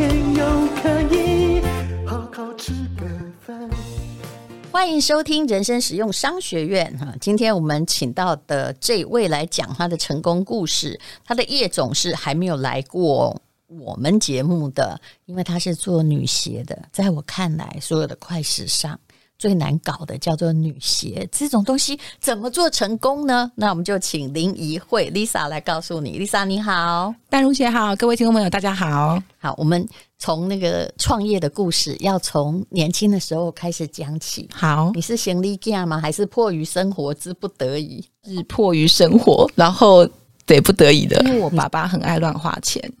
[0.00, 0.46] 天又
[0.82, 1.60] 可以
[2.06, 3.06] 好好吃个
[3.44, 3.68] 饭。
[4.72, 18.98] 欢迎收听人生实用商学院哈，今天我们请到的这位来讲他的成功故事，他的叶总是还没有来过我们节目的，因为他是做女鞋的，在我看来，所有的快时尚
[19.40, 23.50] 最难搞的叫做女鞋，这种东西怎么做成功呢？
[23.54, 29.88] 那我们就请林怡慧 Lisa 来告诉你，Lisa 你好，丹如姐好，各位听众朋友大家好，好，我们
[30.18, 34.46] 从那个创业的故事，要从年轻的时候开始讲起。
[34.52, 35.98] 好，你是行李架吗？
[35.98, 38.04] 还是迫于生活之不得已？
[38.24, 40.06] 是迫于生活，然后
[40.44, 42.92] 得不得已的，因为我爸爸很爱乱花钱。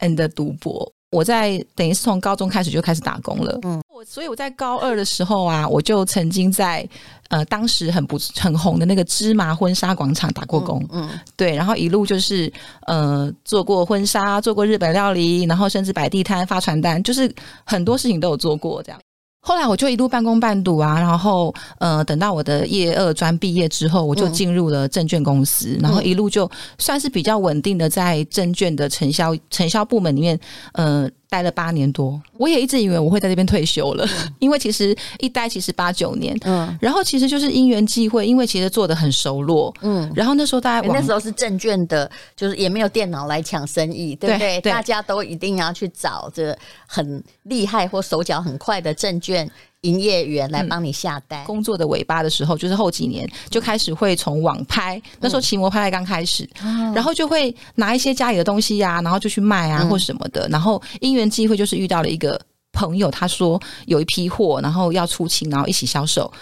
[0.00, 3.58] and 赌博，我在等于是从高中开始就开始打工了。
[3.62, 6.86] 嗯，我所以我在高二的时候啊，我就曾经在
[7.28, 10.84] 呃当时很不很红的那个芝麻婚纱广场打过工。
[10.90, 12.52] 嗯，嗯对，然后一路就是
[12.86, 17.32] 呃做过婚纱，做过日本料理，然后甚至摆地摊、发传单，就是
[17.64, 19.00] 很多事情都有做过这样。
[19.46, 30.40] 后来我就一路半工半读啊，然后呃，等到我的业二专毕业之后，我就进入了证券公司，然后一路就算是比较稳定的在证券的承销承销部门里面，
[30.72, 31.08] 呃。
[31.28, 44.60] 待了八年多，我也一直以为我会在这边退休了，嗯、因为其实一待其实八九年，嗯，然后其实就是因缘际会，因为其实做的很熟络，嗯，然后那时候大家那时候是证券的，就是也没有电脑来抢生意，对不对？
[44.60, 46.56] 对，大家都一定要去找这
[46.86, 49.50] 很厉害或手脚很快的证券。
[49.82, 51.44] 营业员来帮你下单。
[51.44, 56.48] 工作的尾巴的时候，就是后几年就开始会从网拍，那时候奇摩拍卖刚开始，
[56.94, 60.48] 然后就会拿一些家里的东西呀，然后就去卖啊或什么的。
[60.48, 62.40] 然后因缘际会，就是遇到了一个
[62.72, 66.32] 朋友，他说有一批货，然后要出清，然后一起销售。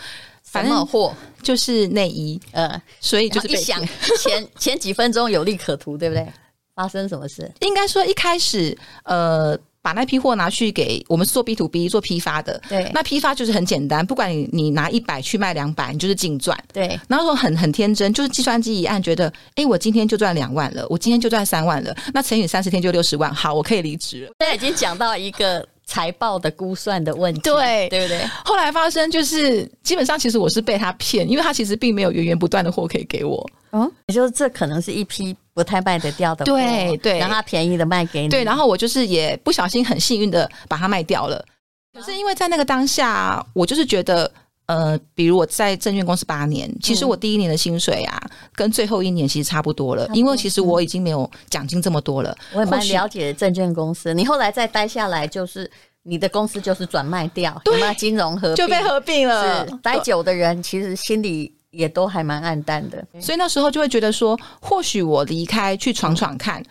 [0.42, 1.12] 反正货
[1.42, 3.80] 就是内衣，呃，所以就是一想
[4.22, 6.26] 前前几分钟有利可图，对不对？
[6.74, 7.52] 发生什么事？
[7.60, 9.58] 应该说一开始，呃。
[9.84, 16.98] 把那批货拿去给我们是做 B to B 做批发的，对，那批发就是很简单，不管你你拿一百去卖两百，你就是净赚，对。
[17.06, 24.32] 然后说很很天真，就是计算机一按，觉得哎，我今天就赚两万了，我今天就赚三万了，那乘以三十天就六十万，好，我可以离职了。
[24.38, 28.24] 现在已经讲到一个财报的估算的问题，对对不对？
[28.42, 35.36] 后来发生就是，基本上其实我是被他骗，因为他其实并没有源源不断的货可以给我，嗯，也就是这可能是一批。
[35.54, 41.44] 不太卖得掉的货，对对，让他便宜的卖给你，对，然后我就是也不小心很幸运的把它卖掉了。
[41.92, 44.28] 可是因为在那个当下，我就是觉得，
[44.66, 48.20] 呃，比如我在证券公司八年，其实我第一年的薪水啊，
[48.56, 52.36] 跟最后一年其实差不多了，因为其实我已经没有奖金这么多了。
[52.52, 55.70] 我也蛮了解证券公司，你后来再待下来，就是
[56.02, 57.94] 你的公司就是转卖掉，对吗？
[57.94, 59.64] 金融合并就被合并了。
[59.80, 61.53] 待久的人其实心里。
[61.74, 66.62] 也都还蛮暗淡的，所以那时候就会觉得说，或许我离开去闯闯看，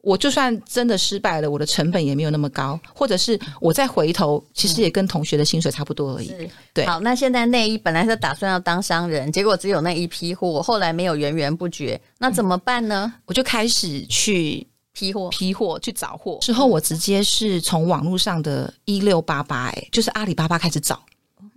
[0.00, 6.28] 我就算真的失败了，我的成本也没有那么高，或者是我再回头，其实也跟同学的薪水差不多而已。
[6.28, 13.12] 是对，好，那现在内衣本来是打算要当商人，结果只有那一批货，后来没有源源不绝，那怎么办呢？
[13.26, 16.38] 我就开始去批货，批货去找货。
[16.40, 21.00] 之后我直接是从网络上的一六八八，哎，就是阿里巴巴开始找。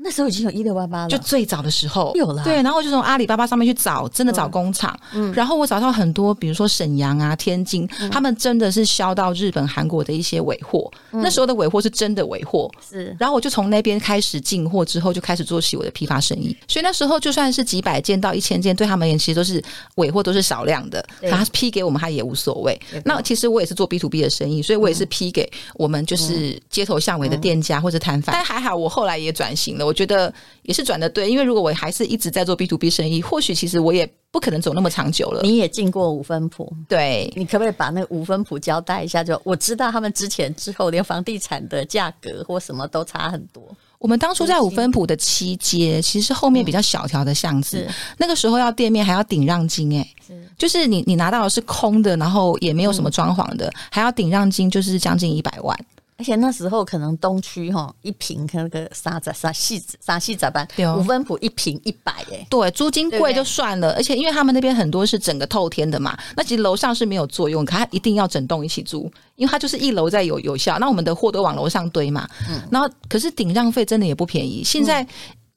[0.05, 2.43] 那时候已经有一六八八了，就最早的时候有了。
[2.43, 4.95] 对，然后就从阿里巴巴上面去找，真的找工厂。
[5.13, 10.91] 嗯，然后我找到很多，比如说沈阳啊、天津，他们真的是销到日本、韩国的一些尾货。
[11.09, 13.15] 那时候的尾货是真的尾货，是。
[13.19, 16.55] 然后我就从那边开始进货，之后就开始做起我的批发生意。
[16.67, 19.59] 所以那时候就算是几百件到一千件，对他们而言其实都是
[19.95, 21.03] 尾货，都是少量的。
[21.31, 22.79] 他批给我们，他也无所谓。
[23.03, 28.35] 那其实我也是做 B to B 的生意，所以我也是批给我们就是街头巷尾的店家或者摊贩。
[28.35, 29.85] 但还好，我后来也转型了。
[29.85, 30.31] 我觉得
[30.61, 35.41] 也是转的对，因为如果我还是一直在做 B to B 生意，或许其实我也不可能走那么长久了。
[35.41, 39.23] 你也进过五分埔，对，你可不可以把那个五分埔交代一下？
[39.23, 43.63] 就我知道他们之前之后，连房地产的价格或什么都差很多。
[43.97, 55.75] 我们当初在五分埔的七街，其实是后面比较小条的巷子，嗯、那个时候要店面还要顶让金、欸，哎，就是你你拿到的是空的，然后也没有什么装潢的，嗯、还要顶让金，就是将近一百万。
[56.17, 60.65] 而且那时候可能东区哈一坪那个沙子沙细沙细咋办？
[60.97, 75.05] 五分埔一平一百哎，对，租金贵就算了，而且因为他们那边很多是整个透天的嘛，那其实楼上是没有作用，可他一定要整栋一起租，因为它就是一楼在有有效，那我们的货都往楼上堆嘛，嗯，然后可是顶让费真的也不便宜，现在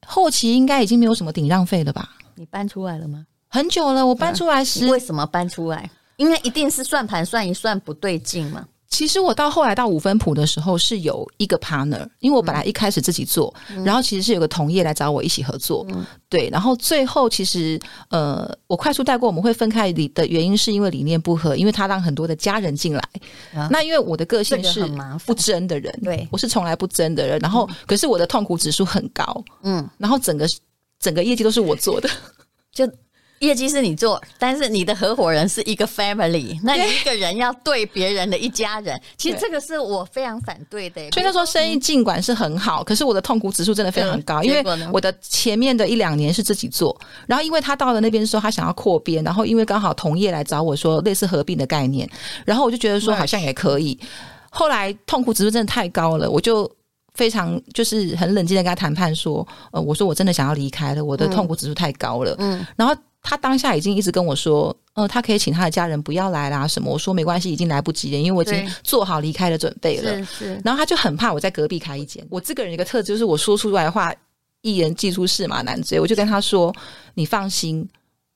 [0.05, 2.09] 后期应该已经没有什么顶让费了吧？
[2.35, 3.25] 你搬出来了吗？
[3.47, 5.89] 很久了，我搬出来时，为什么搬出来？
[6.17, 8.65] 因为一定是算盘算一算不对劲嘛。
[8.89, 23.01] 其实我到后来到五分谱的时候是有一个 partner，因为我本来一开始自己做，嗯、然后其实是有个同业来找我一起合作，嗯、对，然后最后其实呃，我快速带过我们会分开理的原因是因为理念不合，因为他让很多的家人进来，
[23.53, 24.83] 啊、那因为我的个性是
[25.25, 30.47] 不争的人，对，我是从来不争的人，然后、嗯、可是我的痛苦指数很高，嗯，然后整个
[30.99, 32.09] 整个业绩都是我做的，
[32.73, 32.89] 就。
[33.39, 41.09] 业绩是你做，但是你的合伙人是一个 family，那你一个人要对别人的一家人，其实这个是我非常反对的。
[41.11, 46.95] 所以他说生意尽管是很好，可是我的痛苦指数真的非常高，因为我的前面的一两年是自己做，
[47.27, 52.09] 然后因为他到了那边的时候，他想要扩编，然后因为刚好同业来找我说类似合并的概念，
[52.45, 53.97] 然后我就觉得说好像也可以，
[54.49, 56.69] 后来痛苦指数真的太高了，我就
[57.13, 62.93] 非常就是很冷静的跟他谈判说，呃，我说我真的想要离开了，我的痛苦指数太高了，嗯，然后。
[63.21, 66.91] 他当下已经一直跟我说，呃，他可以请他的家人不要来啦，什么？
[66.91, 70.17] 我说没关系，已经来不及了，因为我已经做好离开的准备了。
[70.19, 70.61] 是是。
[70.63, 72.25] 然后他就很怕我在隔壁开一间。
[72.29, 74.13] 我这个人一个特质就是，我说出来的话，
[74.61, 75.99] 一言既出，驷马难追。
[75.99, 76.73] 我就跟他说
[77.13, 77.87] ：“你放心，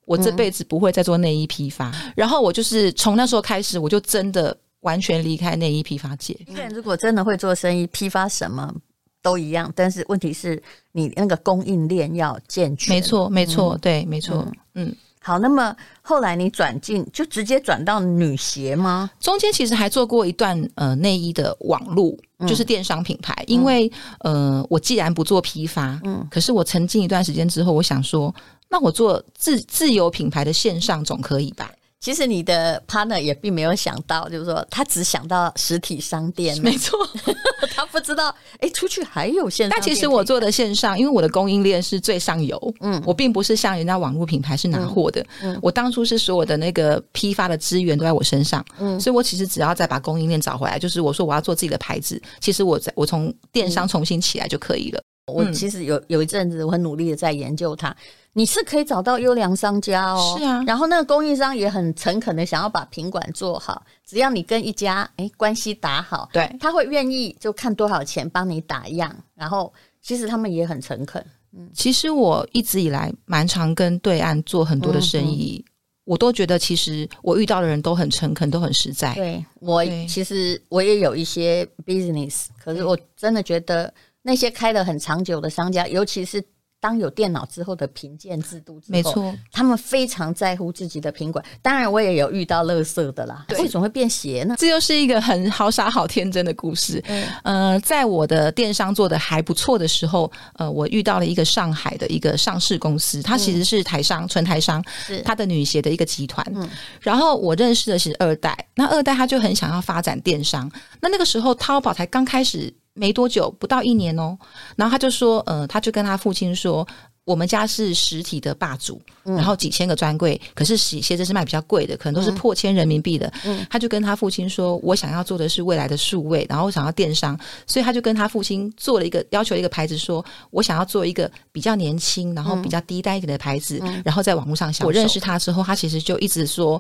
[0.06, 1.90] 我这辈子不会再做内衣批发。
[1.90, 6.38] 嗯”然后我就是从那时候开始，我就真的完全离开内衣批发界。
[6.48, 8.74] 一个人如果真的会做生意，批发什么？
[9.24, 10.62] 都一样，但是问题是
[10.92, 12.94] 你那个供应链要健全。
[12.94, 14.46] 没错，没错，嗯、对，没错。
[14.76, 19.10] 嗯，嗯好，那么后来你转进就直接转到女鞋吗？
[19.22, 23.34] 中间其实还做过一段呃内衣的网路，就是电商品牌。
[23.40, 23.90] 嗯、因为
[24.20, 28.36] 呃，我既然不做批发，嗯，可是我沉浸一段时间之后，我想说，
[28.70, 31.72] 那我做自自由品牌的线上总可以吧？
[32.04, 37.00] 其实你的 partner 也并没有想到，就是说他只想到实体商店， 没错，
[37.74, 39.72] 他不知道哎、欸，出去还有线上。
[39.74, 55.02] 但其实我做的线上，因为我的供应链是最上游，嗯，我并不是像人家网络品牌是拿货的，嗯，我当初是所有的那个批发的资源都在我身上，嗯，所以我其实只要再把供应链找回来，就是我说我要做自己的牌子，其实我在我从电商重新起来就可以了。
[55.28, 57.96] 嗯、我其实有有一阵子我很努力的在研究它。
[58.36, 69.72] 你是可以找到优良商家哦，是啊，然后那个供应商也很诚恳的想要把品管做好，只要你跟一家哎关系打好，对，他会愿意就看多少钱帮你打样，然后
[70.02, 71.24] 其实他们也很诚恳。
[71.56, 75.72] 嗯，其实我一直以来蛮常跟对岸做很多的生意，嗯、
[76.06, 79.14] 我都觉得其实我遇到的人都很诚恳，都很实在。
[79.14, 83.94] 对，我对其实我也有一些 business，可是我真的觉得
[84.24, 86.44] 那些开的很长久的商家，尤其是。
[86.84, 91.44] 当有电脑之后的评鉴制度之后，没错，他们非常在乎自己的品管。
[91.62, 93.46] 当然，我也有遇到垃圾的啦。
[93.48, 94.54] 对为什么会变邪呢？
[94.60, 97.02] 这又是一个很好傻好天真的故事。
[97.08, 106.46] 嗯，呃，在我的电商做的还不错的时候，呃，我遇到了一个上海的一个上市公司，它其实是台商，纯台商，是它的女鞋的一个集团。
[106.54, 106.70] 嗯，
[107.00, 110.70] 然后我认识的是二代，那二代他就很想要发展电商。
[111.00, 112.74] 那那个时候，淘宝才刚开始。
[112.94, 114.38] 没多久，不到一年哦，
[114.76, 116.88] 然后他就说，呃，他就跟他父亲说，
[117.26, 123.32] 我们家是实体的霸主，嗯、然后几千个专柜，可是洗鞋子是卖比较贵的，可能都是破千人民币的。
[123.46, 134.88] 嗯、他就跟他父亲说，我想要做的是未来的数位，然后我想要电商，所以他就跟他父亲做了一个要求，一个牌子说，说我想要做一个比较年轻，然后比较低单一点的牌子，嗯、然后在网络上销售。
[134.88, 136.80] 我认识他之后，他其实就一直说。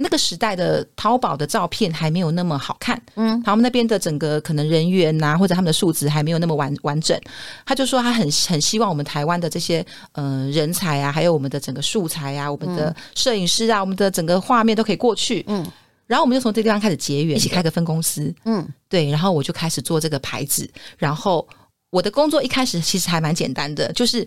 [0.00, 7.20] 那个时代的淘宝的照片还没有那么好看，嗯，他们那边的整个可能人员呐、啊，或者他们的数值还没有那么完完整。
[7.66, 15.66] 他就说他很很希望我们台湾的这些呃人才啊，还有我们的整个素材啊，我们的摄影师啊，我们的整个画面都可以过去，嗯。
[16.06, 19.10] 然后我们就从这个地方开始结缘，一起开个分公司，嗯，对。
[19.10, 20.70] 然后我就开始做这个牌子。
[20.96, 21.46] 然后
[21.90, 24.26] 我的工作一开始其实还蛮简单的，就是。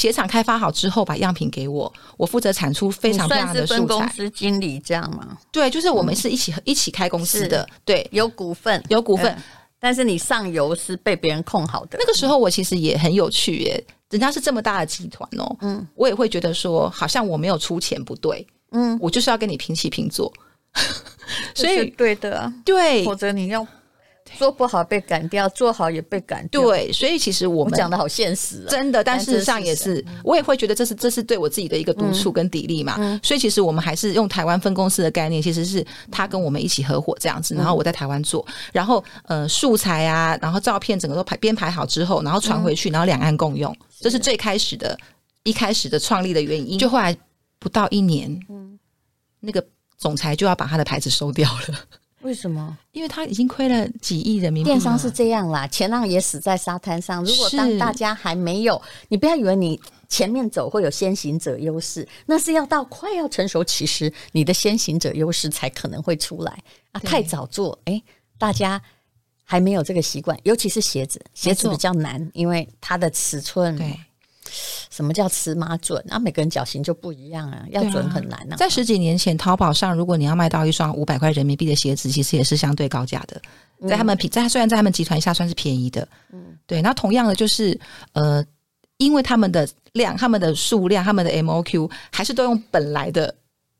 [0.00, 3.78] 鞋厂开发好之后，把样品给我，我负责产出非常非常的素材。
[3.80, 5.36] 分公司经理这样吗？
[5.52, 9.42] 对，就是我们是一起、嗯、一起开公司的，对，有股份，有股份、呃。
[9.78, 11.98] 但是你上游是被别人控好的。
[12.00, 20.32] 那个时候我其实也很有趣耶，人家是这么大的集团哦，嗯，我也会觉得说，好像我没有出钱不对，嗯，我就是要跟你平起平坐，
[21.54, 23.66] 所以对的，对，否则你要。
[24.36, 26.60] 做不好被赶掉，做好也被赶掉。
[26.62, 29.02] 对，所以其实我们讲的好现实，啊真的。
[29.02, 33.20] 但事实上也是，我也会觉得这是这是对我自己的一个督促跟砥砺嘛。
[33.22, 44.98] 所以其实我们还是用台湾分公司的概念，其实是他跟我们一起合伙这样子，然后我在台湾做，然后呃素材啊，然后照片整个都排编排好之后，然后传回去，然后两岸共用，这是最开始的
[45.42, 46.78] 一开始的创立的原因。
[46.78, 47.16] 就后来
[47.58, 48.78] 不到一年，嗯，
[49.40, 49.64] 那个
[49.98, 51.78] 总裁就要把他的牌子收掉了。
[52.22, 52.76] 为什么？
[52.92, 54.68] 因为他已经亏了几亿人民币。
[54.68, 57.24] 电商是这样啦，前浪也死在沙滩上。
[57.24, 66.62] 如果当大家还没有，你不要以为你前面走会有先行者优势，那是要到快要成熟，其实你的先行者优势才可能会出来
[66.92, 67.00] 啊！
[67.00, 68.02] 太早做，哎，
[68.36, 68.80] 大家
[69.44, 73.98] 还没有这个习惯，尤其是鞋子，鞋子比较难，因为它的尺寸对。
[74.90, 76.02] 什么叫尺码准？
[76.06, 78.56] 那、啊、每个人脚型就不一样啊，要准很难啊。
[78.56, 83.40] 在十几年前，淘宝上如果你要卖到一双五百块人民币的鞋子，其实也是相对高价的。
[83.88, 86.82] 在他们平，在虽然在他们集团下算是便宜的，嗯，对。
[86.82, 87.78] 那同样的就是，
[88.12, 88.44] 呃，
[88.98, 93.34] 因为他们的量、他们的数量、他们的 MOQ 还是都用本来的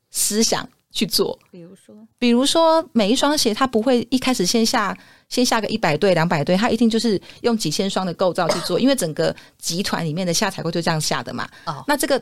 [0.09, 1.37] 思想去做。
[1.49, 4.97] 比如说，比如说每一双鞋，它不会一开始先下。
[5.31, 11.49] 先下个一百对、两百对，它一定就是用几千双的构造去做， 因为整个集团里面的下采购就这样下的嘛。
[11.65, 12.21] 哦，那这个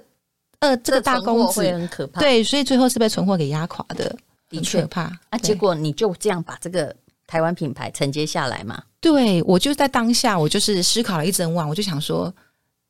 [0.60, 4.16] 呃，这个大公子很可怕，对，所以最后是被存货给压垮的，
[4.48, 5.12] 的确怕。
[5.32, 6.96] 啊，结果你就这样把这个
[7.26, 8.80] 台湾品牌承接下来嘛？
[9.02, 12.32] 对，我就在当下，我就是思考了一整晚，我就想说，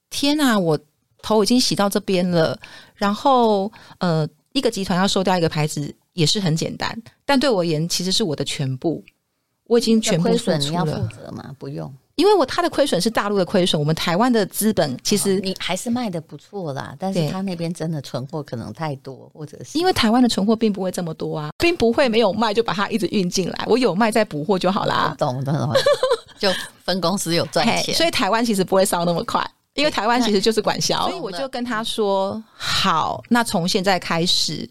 [0.10, 0.78] 天哪，我
[1.22, 2.60] 头已经洗到这边了，
[2.96, 9.04] 然后呃，一个集团要收掉一个牌子也是很简单，但对我而言，其实是我的全部。
[9.66, 10.58] 我已经全部付出了。
[10.58, 11.56] 亏损你要负责吗？
[11.60, 25.14] 不用，因为我他的亏损是大陆的亏损，我们台湾的资本其实、哦、你还是卖的不错啦，但是他那边真的存货可能太多，或者是因为台湾的存货并不会这么多啊，并不会没有卖就把它一直运进来，我有卖再补货就好啦。
[25.20, 25.72] 懂懂懂，
[26.40, 26.50] 就
[26.84, 29.48] 分公司有赚钱，所以台湾其实不会烧那么快，
[29.80, 34.70] 因为台湾其实就是管销，所以我就跟他说好，那从现在开始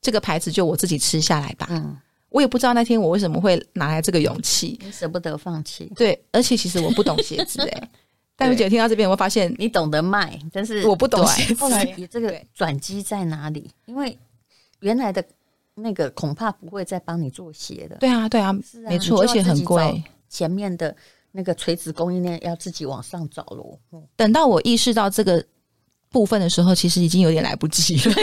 [0.00, 1.66] 这个牌子就我自己吃下来吧。
[1.70, 1.96] 嗯。
[2.28, 5.92] 我也不知道那天我为什么会拿来这个勇气，舍不得放弃。
[5.94, 7.88] 对，而且其实我不懂鞋子哎，
[8.34, 11.60] 但是姐听到这边，我发现你懂得卖，但是我不懂鞋子。
[11.60, 13.70] 后来你这个转机在哪里？
[13.84, 14.18] 因为
[14.80, 15.22] 原来的
[15.74, 17.96] 那个恐怕不会再帮你做鞋的。
[17.96, 18.50] 对啊，对啊，
[18.88, 20.02] 没错，而且很贵。
[20.30, 20.96] 前面的
[21.32, 23.78] 那个垂直供应链要自己往上找喽。
[24.14, 25.44] 等到我意识到这个
[26.10, 28.14] 部分的时候，其实已经有点来不及了。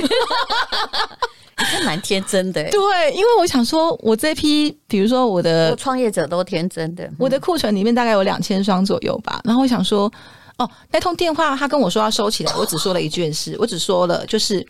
[1.56, 9.42] 还蛮天真的， 对，因为我想说，我这批，比如说我的创业者都天真的，我的库存里面大概有两千双左右吧。
[9.44, 10.12] 然后我想说，
[10.58, 14.66] 哦，那通电话他跟我说要收起来，我只说了一件事，我只说了就是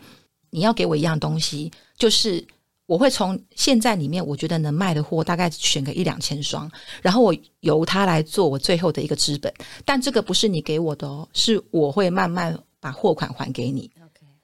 [0.50, 2.44] 你要给我一样东西，就是
[2.90, 6.68] 我会从现在里面我觉得能卖的货大概选个一两千双，
[7.00, 9.52] 然后我由他来做我最后的一个资本，
[9.84, 13.88] 但这个不是你给我的哦，是我会慢慢把货款还给你。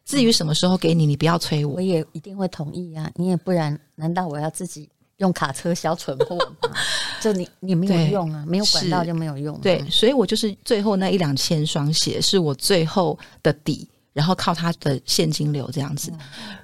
[0.05, 1.75] 至于什么时候给你，你不要催我。
[1.75, 3.11] 我也一定会同意啊！
[3.17, 6.71] 你也不然，难道我要自己用卡车销存货吗？
[7.21, 9.61] 就你你没有用啊，没有管道就没有用。
[9.61, 16.11] 对，所以我就是最后那一两千双鞋是我最后的底，然后靠它的现金流这样子。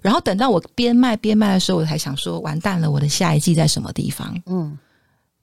[0.00, 4.34] 然后等到我边卖边卖的时候，我才想说，完蛋了，我的下一季在什么地方？
[4.46, 4.78] 嗯，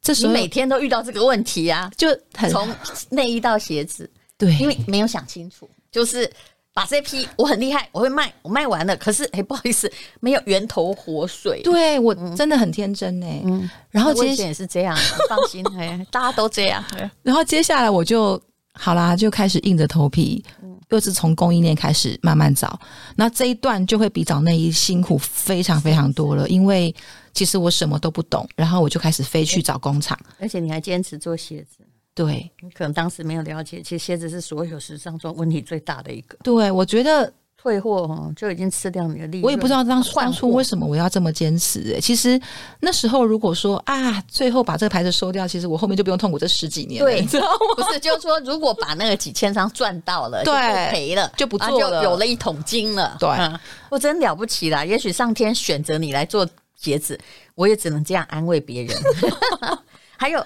[0.01, 2.07] 这时候你每天都遇到这个问题啊，就
[2.49, 2.67] 从
[3.09, 6.27] 内衣到鞋子，对，因为没有想清楚，就是。
[6.71, 8.95] 把这批我很厉害，我会卖，我卖完了。
[8.95, 11.61] 可是，哎，不好意思，没有源头活水。
[11.61, 13.41] 对，我真的很天真哎。
[13.43, 14.95] 嗯，然后接下来也是这样，
[15.27, 16.81] 放心哎，大家都这样。
[17.21, 20.41] 然后接下来我就好啦，就开始硬着头皮，
[20.89, 22.79] 又是从供应链开始慢慢找。
[23.15, 26.93] 那这一段就会比找内衣辛苦非常非常多了，因为
[27.33, 31.85] 其实我什么都不懂，然后我就开始飞去找工厂，而且你还坚持做鞋子。
[32.15, 36.37] 对，你可能当时没有了解，其实鞋子是所有时尚中问题最大的一个。
[36.43, 37.31] 对，我觉得
[37.61, 39.43] 退货哈就已经吃掉你的利润。
[39.43, 41.97] 我也不知道当当初为什么我要这么坚持、欸。
[41.97, 42.39] 哎，其实
[42.79, 47.11] 那时候如果说啊，最后把这个牌子收掉，其实我后面就不用痛苦这十几年了。
[47.11, 47.57] 对，你知道吗？
[47.75, 50.53] 不是，就是说，如果把那个几千张赚到了，对，
[50.91, 53.17] 赔了就不做了，就有了一桶金了。
[53.19, 54.85] 对，嗯、我真了不起啦！
[54.85, 56.47] 也许上天选择你来做
[56.77, 57.19] 鞋子，
[57.55, 58.97] 我也只能这样安慰别人。
[60.17, 60.41] 还有。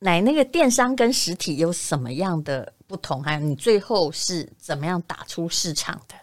[0.00, 3.22] 奶那个电商跟实体有什么样的不同？
[3.22, 6.14] 还有你最后是怎么样打出市场的？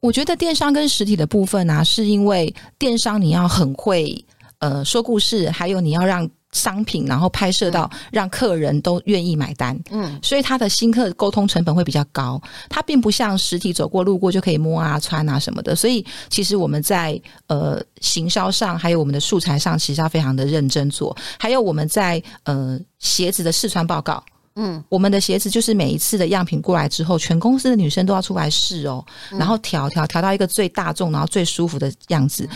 [0.00, 4.24] 我觉得电商跟实体的部分呢、啊，是因为电商你要很会
[4.58, 9.78] 呃说故事，还有你要让商品，然后拍摄到让客人都愿意买单。
[9.90, 12.40] 嗯，所以它的新客沟通成本会比较高。
[12.68, 15.76] 它并不像实体走过路过就可以摸啊、穿啊什么的。
[15.76, 21.16] 所以其实我们在呃行销上，还有我们的素材上，其实要非常的认真做。
[21.38, 24.24] 还有我们在呃鞋子的试穿报告，
[24.56, 32.48] 嗯，我们的鞋子就是每一次的样品过来之后，全公司的女生都要出来试哦，然后调调调到一个最大众，然后最舒服的样子。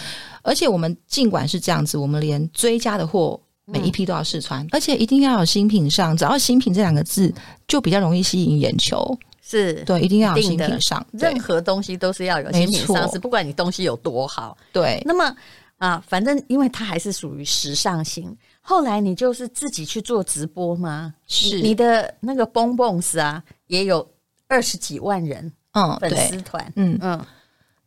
[0.42, 3.40] 而且我们尽管是这样子，我们连追加的货。
[3.66, 6.14] 每一批都要试穿，嗯，而且一定要有新品上。
[6.14, 7.32] 只要新品这两个字，
[7.66, 9.18] 就比较容易吸引眼球。
[9.40, 11.02] 是对，一定要有新品上。
[11.12, 14.54] 任何东西都是要有新品上市，不管你东西有多好。
[14.70, 15.02] 对。
[15.06, 15.34] 那么
[15.78, 18.36] 啊，反正因为它还是属于时尚型。
[18.66, 21.14] 后来你就是自己去做直播吗？
[21.26, 21.60] 是。
[21.60, 24.10] 你的那个 bonbons 啊，也有
[24.48, 27.26] 二十几万人，嗯，粉丝团，嗯嗯。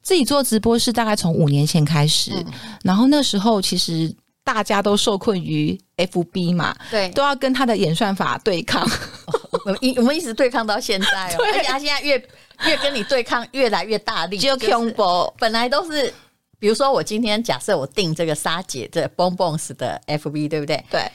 [0.03, 2.45] 自己做直播是大概从五年前开始，嗯，
[2.83, 4.15] 然后那时候其实。
[4.47, 8.81] 大家都受困于 FB 嘛，对，都要跟他的演算法对抗。
[9.51, 12.11] 我们一 我们一直对抗到现在哦， 而且他现在越
[12.65, 14.37] 越跟你对抗越来越大力。
[14.37, 16.13] 就恐怖，本来都是，
[16.59, 20.83] 比如说我今天假设我订这个莎姐的 bonbons 的 FB，对不对？
[20.89, 21.11] 对，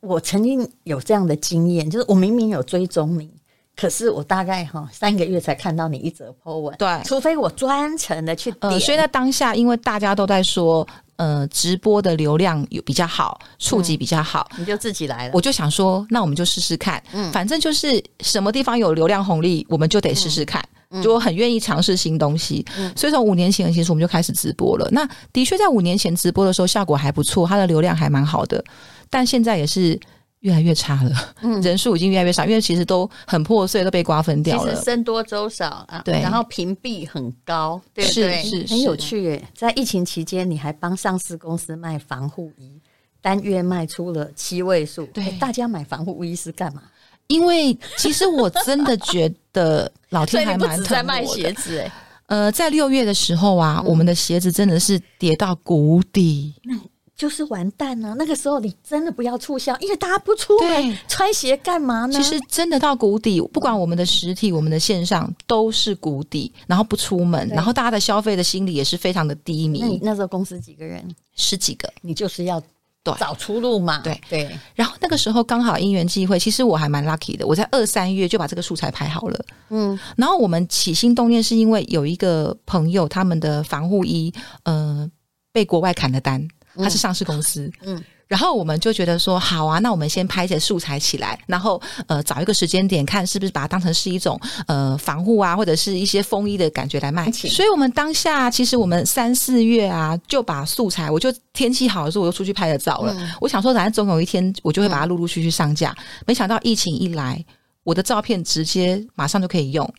[0.00, 3.30] 我曾经有这样的经验，就是我明明有追踪你，
[3.76, 8.72] 可是我大概哈三个月才看到你一则 po 文，对，除非我专程的去点。
[8.72, 10.86] 呃，所以在当下，因为大家都在说。
[11.20, 15.32] 呃，直播的流量有比较好，触及比较好，嗯，你就自己来了。
[15.34, 20.66] 我就想说，那我们就试试看，嗯，反正就是什么地方有流量红利，我们就得试试看。
[20.72, 24.88] 嗯，就我很愿意尝试新东西，嗯，所以从五年前其实我们就开始直播了。
[24.92, 28.64] 那的确在五年前直播的时候效果还不错，它的流量还蛮好的，
[29.08, 29.98] 但现在也是。
[30.40, 34.70] 越来越差了，嗯，人数已经越来越少，因为其实都很破碎，都被瓜分掉了。
[34.72, 38.42] 其实僧多粥少啊，对，然后屏蔽很高，对不对？
[38.42, 39.48] 是是，很有趣耶。
[39.54, 42.80] 在疫情期间，你还帮上市公司卖防护衣，
[43.20, 45.04] 单月卖出了七位数。
[45.12, 46.84] 对，大家买防护衣是干嘛？
[47.30, 50.88] 因为其实我真的觉得老天 还蛮疼我的。
[50.88, 51.92] 在卖鞋子哎，
[52.26, 56.52] 呃，在六月的时候啊，我们的鞋子真的是跌到谷底。
[56.64, 56.76] 那
[57.16, 62.12] 就是完蛋了，那个时候你真的不要促销，因为大家不出门穿鞋干嘛呢？
[62.12, 69.80] 其实真的到谷底，不管我们的实体、我们的线上都是谷底，然后不出门，然后大家的消费的心理也是非常的低迷。
[69.80, 71.06] 那你那时候公司几个人？
[71.36, 72.62] 十几个，你就是要
[73.04, 73.98] 找出路嘛。
[73.98, 74.58] 对对。
[74.74, 79.44] 然后那个时候刚好因缘际会，其实我还蛮 lucky 的，我在二三月就把这个素材拍好了。
[79.70, 79.98] 嗯。
[80.16, 84.32] 然后我们起心动念是因为有一个朋友，他们的防护衣，
[84.64, 85.10] 呃，
[85.52, 86.46] 被国外砍了单。
[86.76, 97.28] 他是上市公司，嗯，然后我们就觉得说，好啊，那我们先拍一些素材起来，然后呃，找一个时间点，看是不是把它当成是一种呃防护啊，或者是一些风衣的感觉来卖。
[97.32, 103.12] 所以，我们当下其实我们三四月啊，就把素材，我就天气好的时候，我就出去拍了照了。
[103.18, 105.90] 嗯、我想说，反正总有一天我就会把它陆陆续续上架。
[105.98, 107.44] 嗯、没想到疫情一来，
[107.82, 109.92] 我的照片直接马上就可以用。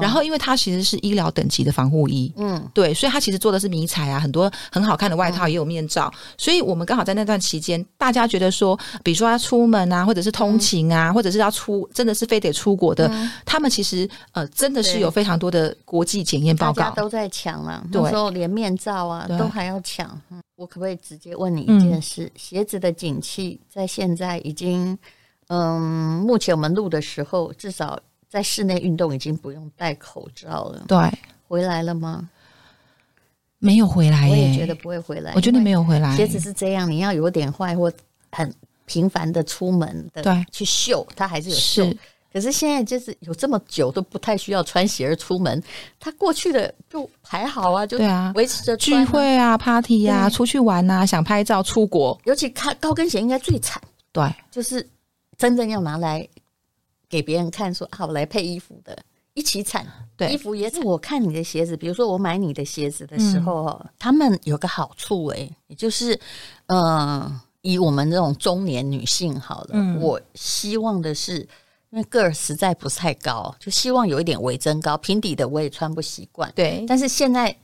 [0.00, 20.08] 然后，因为它其实是医疗等级的防护衣，嗯，对，所以它其实做的是迷彩啊，很多很好看的外套也有面罩，嗯、所以我们刚好在那段期间，大家觉得说，比如说要出门啊，或者是通勤啊，嗯、或者是要出，真的是非得出国的，嗯、他们其实呃，真的是有非常多的国际检验报告，大家都在抢了，那时候连面罩啊都还要抢。
[20.30, 22.24] 嗯，我可不可以直接问你一件事？
[22.24, 24.96] 嗯、鞋子的景气在现在已经，
[25.48, 27.98] 嗯，目前我们录的时候至少。
[28.32, 30.82] 在室内运动已经不用戴口罩了。
[30.88, 30.98] 对，
[31.46, 32.30] 回来了吗？
[33.58, 34.30] 没有回来耶。
[34.30, 35.34] 我也觉得不会回来。
[35.34, 36.16] 我觉得没有回来。
[36.16, 37.92] 鞋子是这样，你要有点坏或
[38.30, 38.50] 很
[38.86, 41.92] 频繁的出门的，对，去秀它还是有秀。
[42.32, 45.62] 可是现在就是有这么久都不太需要穿鞋儿出门，
[46.00, 53.78] 他过去的就还好啊，就对啊，维持着聚会啊、party 啊、出去玩啊、想拍照、出国，尤其看高跟鞋应该最惨。
[54.10, 54.88] 对，就是
[55.36, 56.26] 真正要拿来。
[57.12, 58.98] 给别人看说好，来配衣服的
[59.34, 60.80] 一起惨，对，衣服也是。
[60.80, 66.18] 我看你的鞋子，比如说我买你的鞋子的时候，嗯、他们有个好处诶、欸，也就是，
[66.68, 71.40] 呃，以我们这种中年女性好了，嗯、我希望的是，
[71.90, 76.82] 因为个儿实在不是太高，就希望有一点微增高，平底的我也穿不习惯，对。
[76.88, 77.54] 但是现在。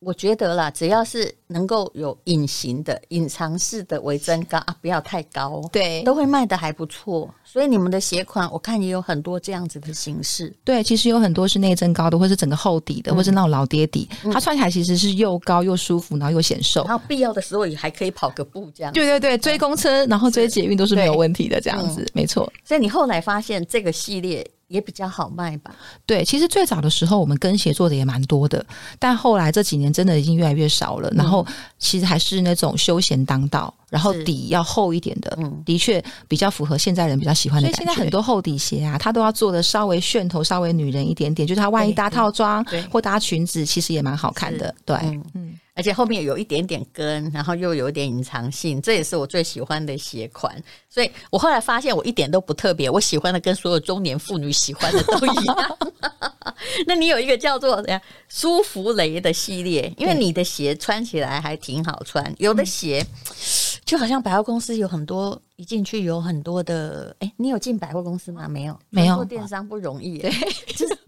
[0.00, 7.32] 我觉得啦，只要是能够有隐形的、隐藏式的微增高啊，不要太高，对，都会卖得还不错。
[7.42, 10.54] 所以你们的鞋款，我看也有很多这样子的形式。
[10.64, 16.84] 对，其实有很多是内增高的，或是整个厚底的，嗯、或是那种老爹底，嗯、它穿起来其实是又高又舒服，然后又显瘦。
[16.84, 18.92] 然后必要的时候也还可以跑个步，这样。
[18.92, 22.52] 对对对，追公车，然后追捷运都是没有问题的，这样子，没错。
[22.62, 25.74] 所以你后来发现这个系列也比较好卖吧？
[26.04, 28.64] 对，其实最早的时候我们跟鞋做的也蛮多的，
[28.98, 31.08] 但后来这几年真的已经越来越少了。
[31.10, 31.46] 嗯、然后
[31.78, 37.76] 其实还是那种休闲当道，然后底要厚一点的，嗯，的确比较符合现在人比较喜欢的感觉。
[37.76, 44.74] 所以现在很多厚底鞋啊，它都要做的稍微楦头稍微女人一点点，就是它万一搭套装或搭裙子，其实也蛮好看的。
[44.84, 44.96] 对，
[45.34, 45.58] 嗯。
[45.76, 50.56] 嗯而且后面有一点点跟，然后又有一点隐藏性，这也是我最喜欢的鞋款。
[50.88, 55.78] 所以我后来发现我一点都不特别，我喜欢的跟所有中年妇女喜欢的都一样。
[56.88, 57.84] 那你有一个叫做
[58.26, 62.34] 舒芙蕾的系列，因为你的鞋穿起来还挺好穿。
[62.38, 63.06] 有的鞋
[63.84, 67.14] 就好像百货公司有很多，一进去有很多的。
[67.18, 68.48] 哎，你有进百货公司吗？
[68.48, 69.16] 没有，没有。
[69.16, 70.20] 做电商不容易。
[70.20, 70.30] 对，
[70.74, 70.98] 就是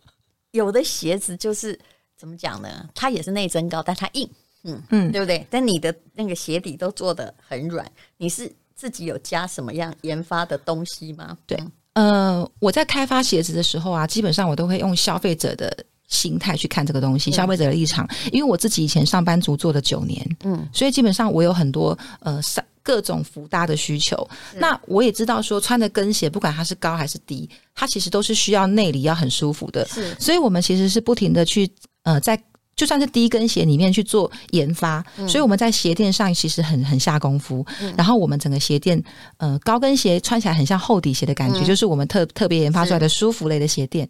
[0.51, 1.79] 有的鞋子就是
[2.19, 2.87] 怎么讲呢？
[2.95, 4.29] 它也是内增高，但它硬。
[4.69, 5.47] 嗯嗯，对不对？
[5.49, 7.85] 但你的那个鞋底都做的很软，
[8.17, 11.37] 你是自己有加什么样研发的东西吗？
[11.47, 11.59] 对，
[11.95, 15.77] 呃，我在开发鞋子的时候啊，基本上我都会用消费者的
[16.07, 18.09] 心态去看这个东西，消费者的立场。
[18.31, 22.41] 因为我自己以前上班族做了九年，嗯，所以基本上我有很多呃
[22.83, 24.29] 各种服搭的需求。
[24.55, 29.85] 那我也知道说，穿的跟鞋不管它是高还是低，它其实都是需要内里要很舒服的。
[29.89, 31.69] 是，所以我们其实是不停的去
[32.05, 32.41] 呃在。
[32.79, 37.67] 就算是低跟鞋里面去做研发，嗯、所以我们在鞋垫上其实很很下功夫。
[37.81, 39.03] 嗯、然后我们整个鞋垫，
[39.39, 44.09] 呃，高跟鞋穿起来很像厚底鞋的感觉，嗯、就是我们特特别研发出来的舒服类的鞋垫。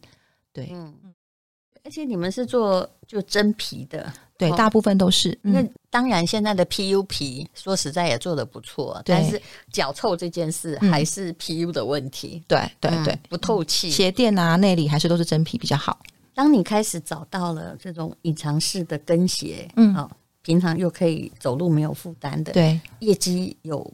[0.53, 0.93] 对，嗯，
[1.83, 5.39] 而且你们是做就真皮的，对，哦、大部分都是。
[5.41, 9.41] 那、嗯、当然，现在的 PU 皮说实在也做的不错，但是
[9.73, 12.43] 脚臭这件事还是 PU 的问题。
[12.47, 15.99] 对对对，嗯、不透气，鞋垫啊内里还是都是真皮比较好。
[16.39, 20.09] 当你开始找到了这种隐藏式的跟鞋，嗯，好，
[20.41, 23.93] 平常又可以走路没有负担的，对，业绩有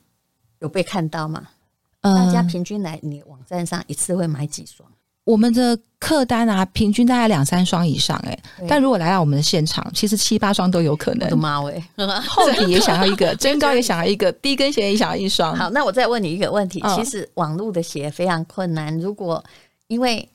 [0.59, 1.49] 有被看到吗？
[2.03, 4.87] 呃，大家平均来你网站上一次会买几双？
[5.25, 11.25] 我们的客单啊，平均大概两三双以上，哎，但如果来到我们的现场，其实七八双都有可能。
[11.25, 11.83] 我的妈喂，
[12.29, 15.57] 厚底也想要一个， 增高也想要一个，低跟鞋也想要一双。
[15.57, 19.43] 好，那我再问你一个问题，其实网络的鞋非常困难，如果
[19.87, 20.29] 因为。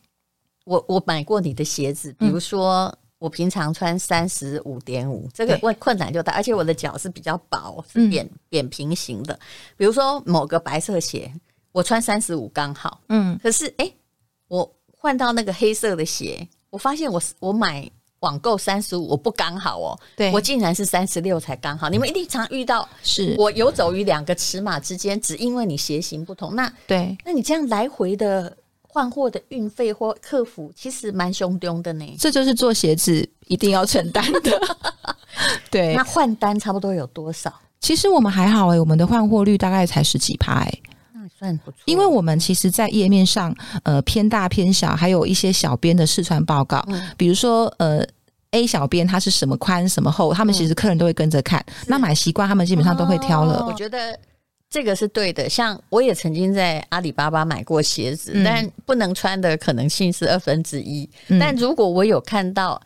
[0.69, 9.37] 我我买过你的鞋子，比如说我平常穿三十五点五，这个问困难就大，而且我的脚是比较薄，是扁、嗯、扁平型的。
[9.75, 11.33] 比如说某个白色鞋，
[11.71, 13.95] 我穿三十五刚好，嗯，可是哎、欸，
[14.47, 21.89] 我换到那个黑色的鞋，我发现我我买网购三十五，我不刚好哦，对，我竟然是三十六才刚好。
[21.89, 26.55] 你们一定常遇到，是我游走于两个尺码之间，只因为你鞋型不同。
[26.55, 28.55] 那对，那你这样来回的。
[28.91, 34.61] 换货的运费或客服其实蛮凶凶的呢， 这就是做鞋子一定要承担的。
[35.69, 37.53] 对，那换单差不多有多少？
[37.79, 40.81] 其实我们还好诶、欸，我们的换货率大概才十几趴诶，
[41.13, 41.77] 那算不错。
[41.85, 48.03] 因为我们其实，在页面上，呃，偏大偏小，还有一些小编的试穿报告，嗯、比如说，呃
[48.51, 51.63] ，A 小编他是什么宽什么厚，他们其实客人都会跟着看。
[51.67, 53.59] 嗯、那买习惯，他们基本上都会挑了。
[53.59, 54.19] 哦、我觉得。
[54.69, 61.09] 这个是对的，像我也曾经在阿里巴巴买过鞋子，嗯、但不能穿的可能性是二分之一。
[61.27, 62.79] 嗯、但如果我有看到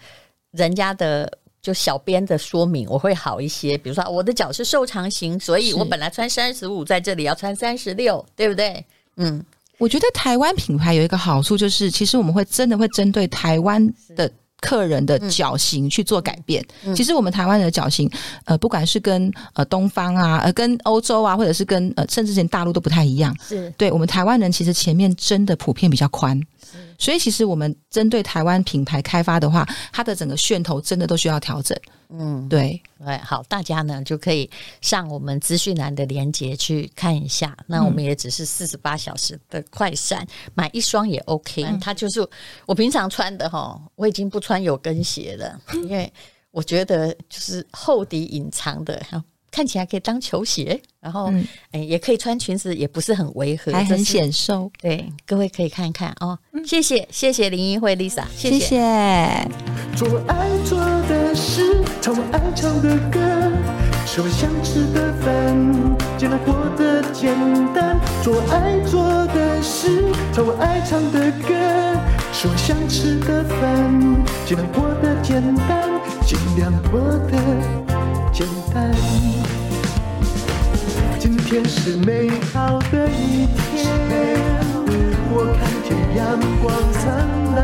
[0.52, 1.30] 人家的
[1.62, 3.78] 就小编的说明，我会好一些。
[3.78, 8.86] 比如说我的脚是瘦长型，所以我本来穿三十五，在这里要穿三十六，对不对？
[9.18, 9.44] 嗯，
[9.78, 14.32] 我觉得台湾品牌有一个好处，就是其实我们会真的会针对台湾的。
[14.64, 18.10] 客人的脚型去做改变，嗯、其实我们台湾人的脚型，
[18.46, 23.36] 呃，不管是跟呃东方啊，呃，跟欧洲啊，或者是跟呃，甚至连大陆都不太一样。
[23.46, 26.42] 是，对我们台湾人其实前面真的普遍比较宽。
[27.04, 31.78] 所以，其实我们针对台湾品牌开发的话，它的整个噱头真的都需要调整。
[32.08, 37.58] 嗯，对，对，好，大家呢就可以上我们资讯栏的链接去看一下。
[37.68, 41.66] 那我们也只是四十八小时的快闪，嗯、买一双也 OK。
[41.82, 42.26] 它就是
[42.66, 46.10] 我平常穿的哈，我已经不穿有跟鞋了，因为
[46.52, 49.06] 我觉得就是厚底隐藏的。
[49.54, 54.72] 看起来可以当球鞋，然后哎、嗯，也可以穿裙子，也不是很违和，还很显瘦。
[54.82, 56.36] 对，各位可以看看哦。
[56.54, 58.60] 嗯、谢谢，谢谢林英慧 Lisa，谢谢。
[58.60, 59.48] 谢谢
[59.96, 63.20] 做我爱做的事，唱我爱唱的歌，
[64.08, 67.32] 吃我想吃的饭，尽量过得简
[67.76, 68.00] 单。
[68.24, 71.54] 做我爱做的事，唱我爱唱的歌，
[72.34, 75.88] 吃我想吃的饭，尽量过得简单，
[76.26, 77.38] 尽量过得
[78.34, 79.33] 简单。
[81.44, 84.40] 天是美好的一天，
[85.30, 87.04] 我看见阳光灿
[87.56, 87.60] 烂。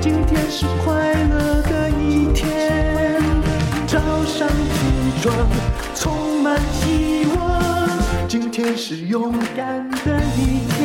[0.00, 3.22] 今天是快乐的一天，
[3.86, 5.32] 早上起床
[5.94, 7.38] 充满希望。
[8.26, 10.80] 今天是勇敢的一天。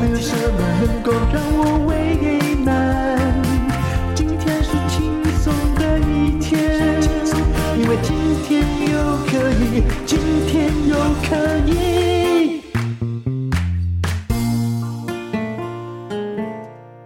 [0.00, 1.92] 没有什么能够让我为
[2.64, 3.18] 难？
[4.14, 7.00] 今天是轻松的一天，
[7.76, 8.14] 因为今
[8.44, 8.95] 天有
[9.28, 10.96] 可以，今天又
[11.28, 12.62] 可以。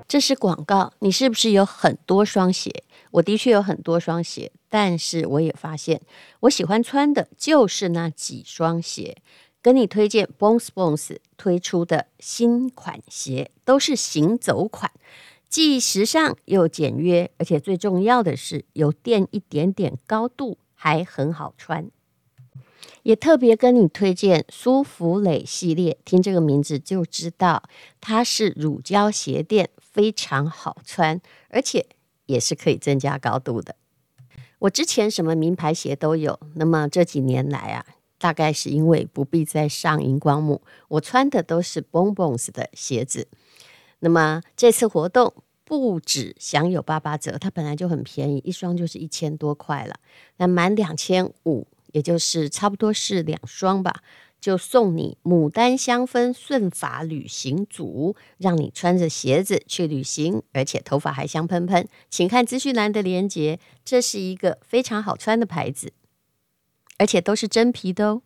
[0.07, 2.85] 这是广告，你是不是有很多双鞋？
[3.13, 6.01] 我的确有很多双鞋，但是我也发现，
[6.41, 9.17] 我喜欢穿的就是那几双鞋。
[9.63, 14.91] 跟你推荐 Bones Bones 推出的新款鞋，都是行走款，
[15.49, 21.91] 既时尚又简约，而且最重要的是有垫一点点高度，还很好穿。
[23.03, 27.63] 也特别跟你推荐舒芙蕾系列，听这个名字就知道
[28.01, 31.87] 它是乳胶鞋垫，非常好穿，而且
[32.27, 33.77] 也是可以增加高度的。
[34.61, 37.85] 我之前什么名牌鞋都有，那么这几年来啊。
[38.23, 43.27] 大概是因为不必再上荧光幕，我穿的都是 Bonbons 的鞋子。
[44.01, 45.33] 那么这次活动
[45.65, 49.95] 不止享有八八折，它本来就很便宜，一双就是一千多块了。
[50.37, 54.03] 那满两千五，也就是差不多是两双吧，
[54.41, 61.89] 就送你牡丹香氛顺发旅行组，让你穿着鞋子去旅行，而且头发还香喷喷。
[62.09, 65.93] 请看资讯栏的链接，这是一个非常好穿的牌子。
[66.99, 68.23] 而且都是真皮的哦。